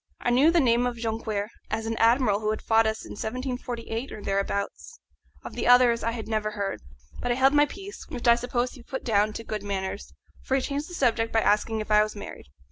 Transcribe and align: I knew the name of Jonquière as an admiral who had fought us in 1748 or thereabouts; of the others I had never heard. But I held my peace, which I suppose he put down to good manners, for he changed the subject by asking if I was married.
I 0.19 0.31
knew 0.31 0.49
the 0.49 0.59
name 0.59 0.87
of 0.87 0.95
Jonquière 0.97 1.49
as 1.69 1.85
an 1.85 1.95
admiral 1.97 2.39
who 2.39 2.49
had 2.49 2.63
fought 2.63 2.87
us 2.87 3.05
in 3.05 3.11
1748 3.11 4.11
or 4.11 4.23
thereabouts; 4.23 4.99
of 5.45 5.53
the 5.53 5.67
others 5.67 6.01
I 6.03 6.09
had 6.13 6.27
never 6.27 6.49
heard. 6.53 6.81
But 7.21 7.31
I 7.31 7.35
held 7.35 7.53
my 7.53 7.67
peace, 7.67 8.07
which 8.09 8.27
I 8.27 8.33
suppose 8.33 8.71
he 8.71 8.81
put 8.81 9.03
down 9.03 9.31
to 9.33 9.43
good 9.43 9.61
manners, 9.61 10.11
for 10.41 10.55
he 10.55 10.61
changed 10.61 10.89
the 10.89 10.95
subject 10.95 11.31
by 11.31 11.41
asking 11.41 11.81
if 11.81 11.91
I 11.91 12.01
was 12.01 12.15
married. 12.15 12.47